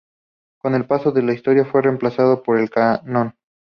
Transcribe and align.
Con 0.59 0.73
el 0.73 0.87
paso 0.87 1.11
de 1.11 1.21
la 1.21 1.31
historia, 1.33 1.63
fue 1.63 1.83
reemplazado 1.83 2.41
por 2.41 2.57
el 2.57 2.71
canon. 2.71 3.35